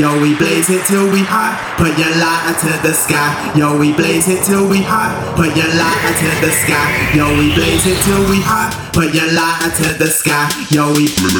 [0.00, 3.52] Yo, we blaze it till we hot, put your light into the sky.
[3.54, 7.12] Yo, we blaze it till we hot, put your light into the sky.
[7.14, 10.48] Yo, we blaze it till we hot, put your light into the sky.
[10.70, 11.36] Yo, we blaze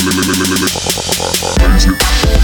[1.88, 2.39] it.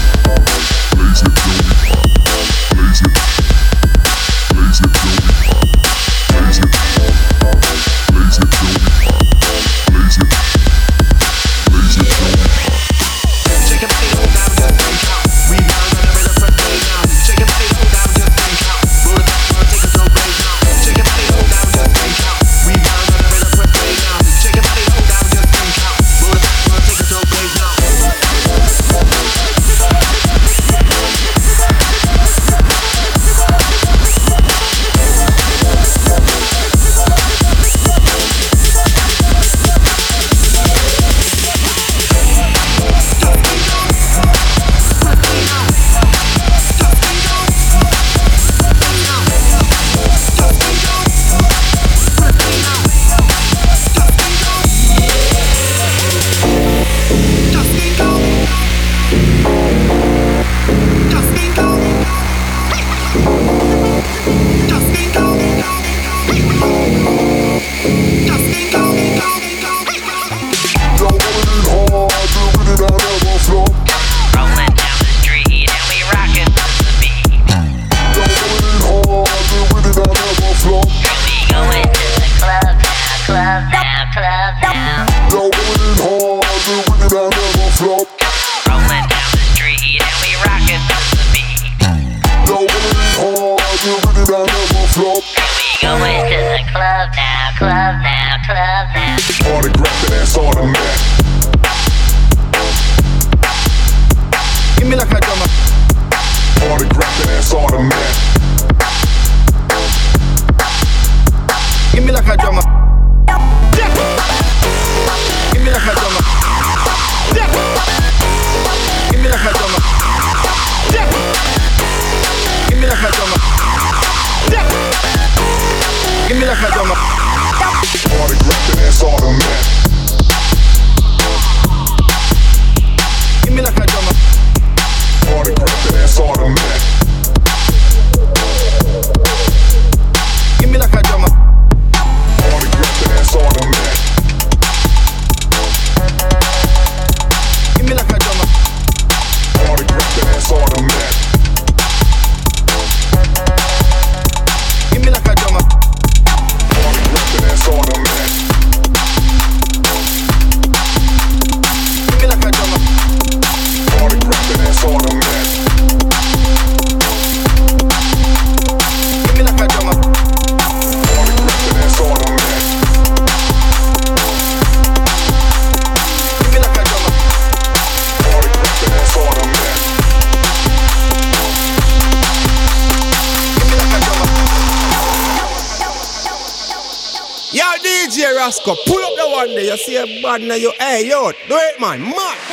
[188.67, 191.37] Go pull up the one day, you see a bad now, you, hey, yo, do
[191.55, 192.46] it, man.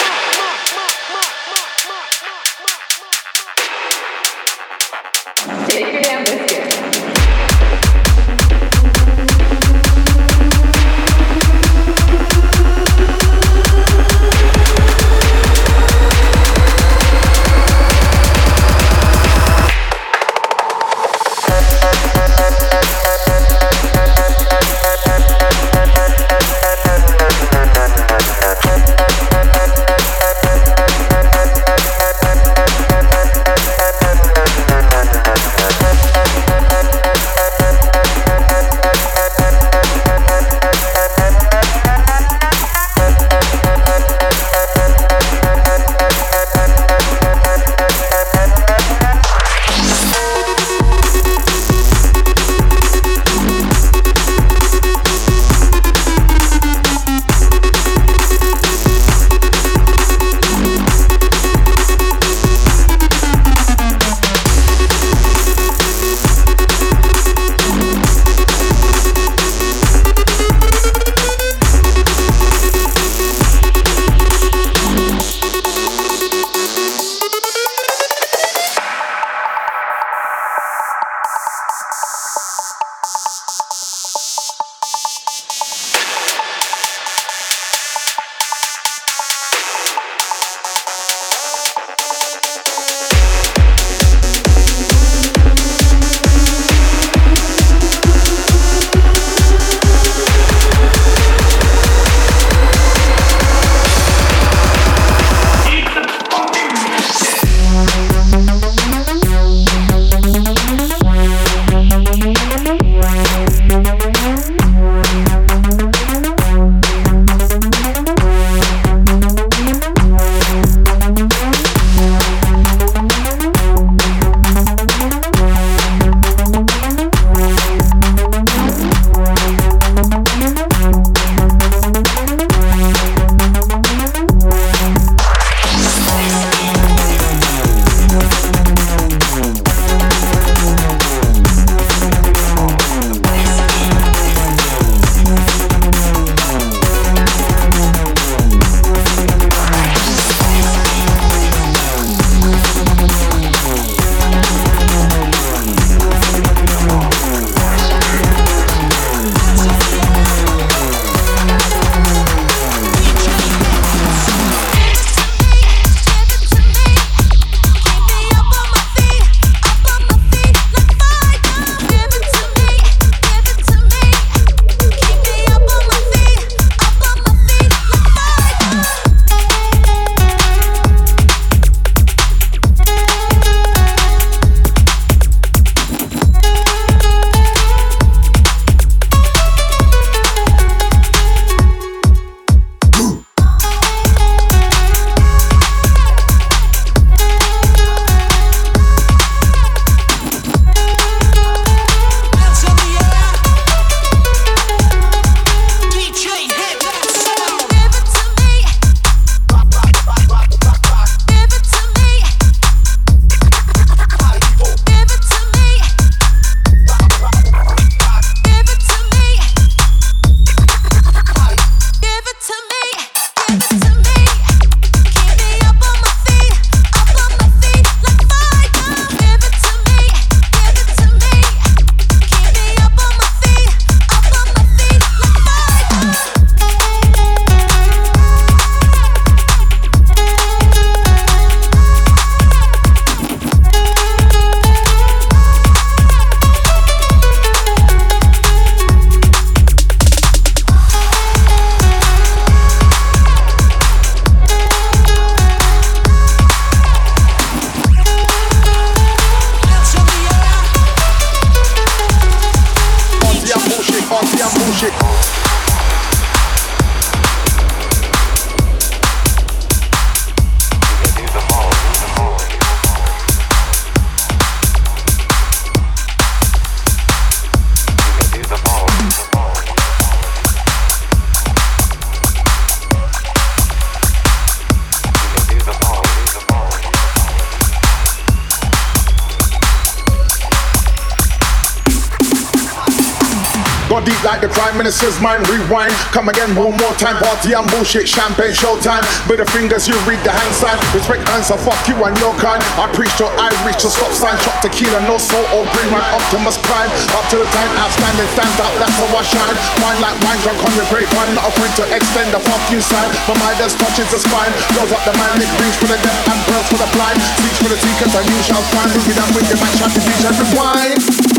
[294.85, 295.41] Crime minister's mind.
[295.49, 295.97] Rewind.
[296.13, 297.17] Come again one more time.
[297.17, 298.05] Party and bullshit.
[298.05, 299.01] Champagne showtime.
[299.25, 300.77] With the fingers you read the hand sign.
[300.93, 301.57] Respect answer.
[301.57, 302.61] Fuck you and your kind.
[302.77, 304.37] I preach till I reach the stop sign.
[304.45, 306.05] Shot tequila, no soul or green man.
[306.13, 306.93] Optimus Prime.
[307.17, 307.73] Up to the time.
[307.81, 308.29] Outstanding.
[308.37, 308.77] Stand out.
[308.77, 309.57] That's how I shine.
[309.81, 310.41] Wine like wine.
[310.45, 311.33] Drunk on the grapevine.
[311.33, 313.09] Not afraid to extend the fuck you sign.
[313.25, 314.53] My mind just touches the spine.
[314.77, 315.33] Goes up the man.
[315.41, 317.17] Lick reach for the deaf and pearls for the blind.
[317.41, 318.93] Teach for the seekers and you shall find.
[318.93, 319.01] It
[319.33, 319.81] with your match.
[319.81, 321.34] Shot to teach and rewind.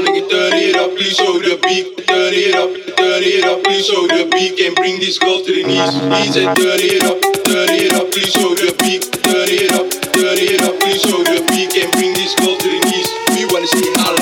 [0.00, 2.06] Like turn it up, please show the beat.
[2.06, 4.58] Turn it up, turn it up, please show the beat.
[4.64, 8.10] And bring this girl to the knees, knees and turn it up, turn it up,
[8.10, 9.04] please show the beat.
[9.20, 9.84] Turn it up,
[10.16, 11.76] turn it up, please show the beat.
[11.76, 13.08] And bring this girl to the knees.
[13.36, 14.21] We wanna see how.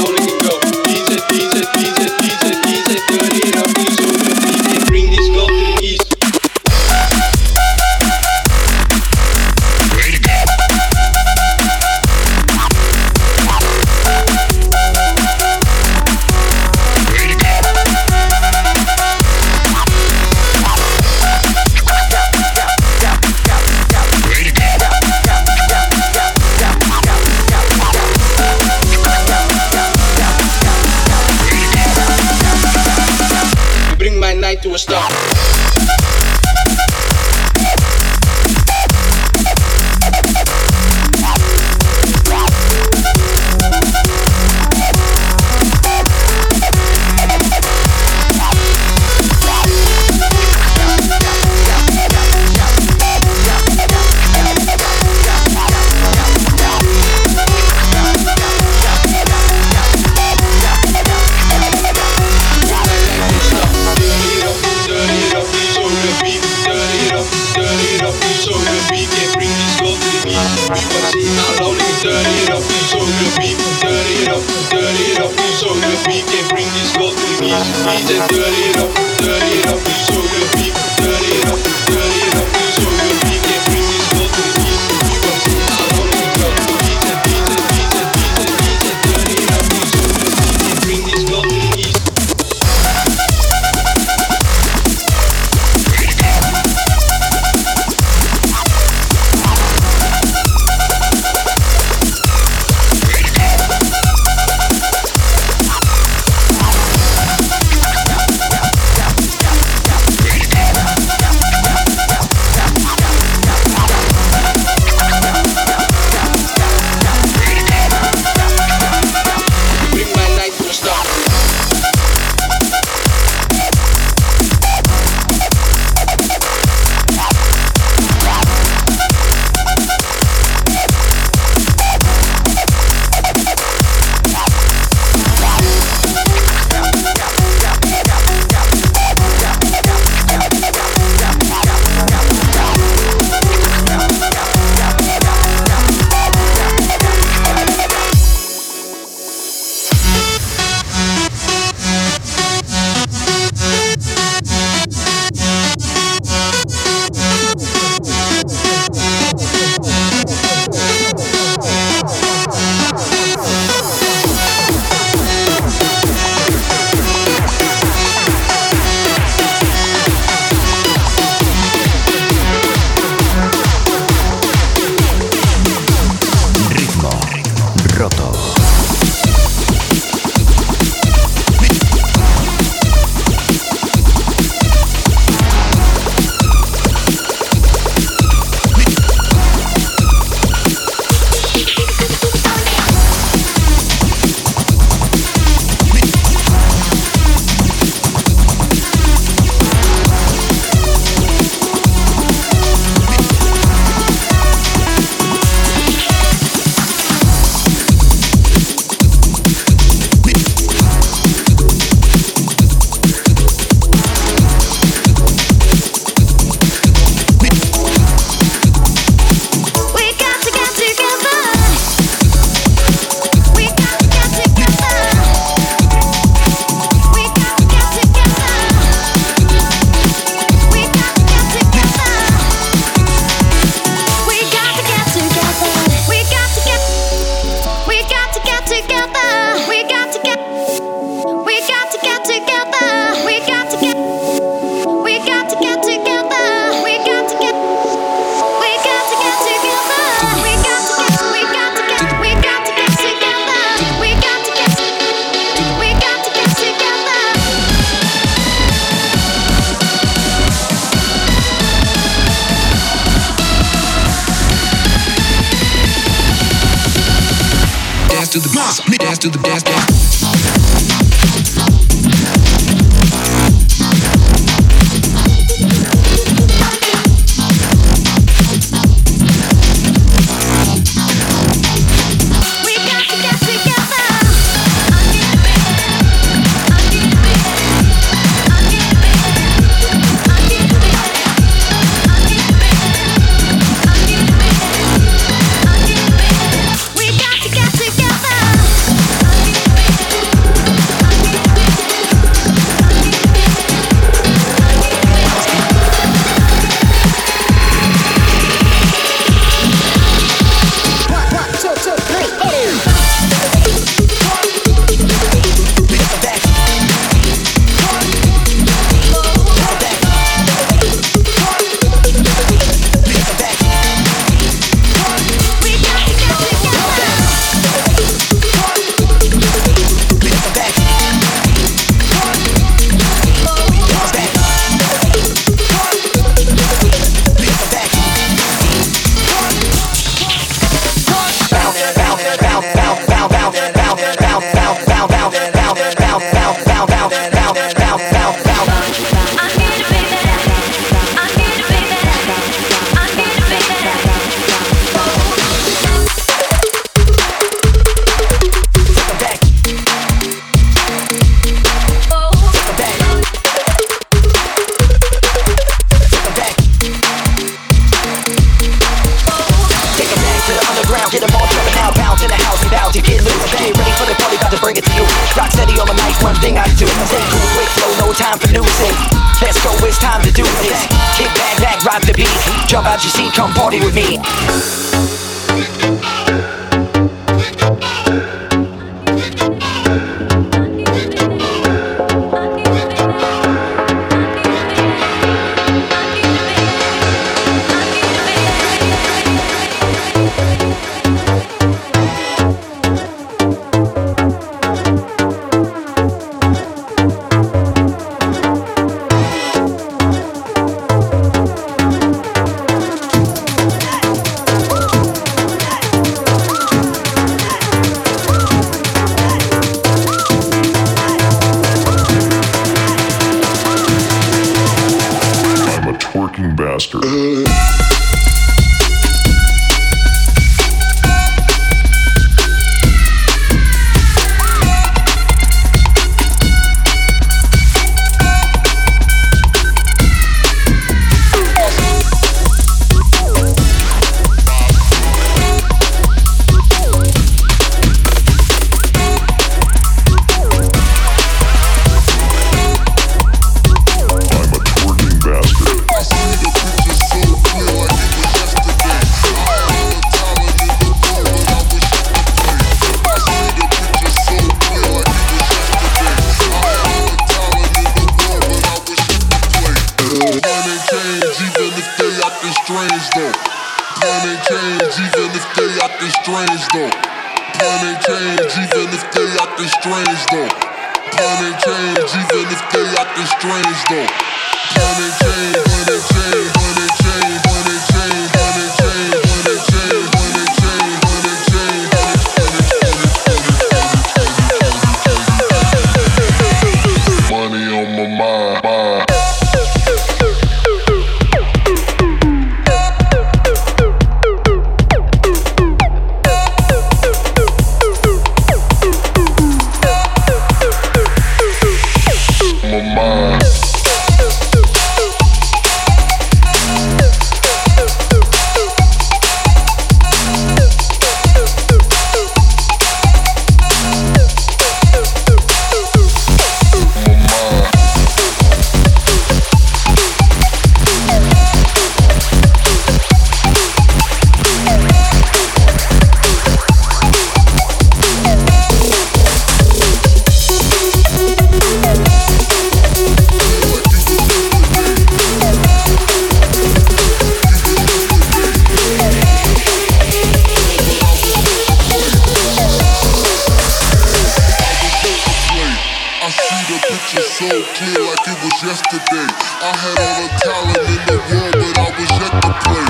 [557.00, 559.28] picture so clear like it was yesterday.
[559.62, 562.88] I had all the talent in the world, but I was yet to play.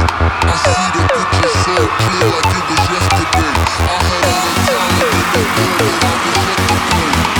[0.51, 3.53] I see the picture so clear like it was yesterday.
[3.87, 7.40] I had all the talent in the world, but I was yet to play.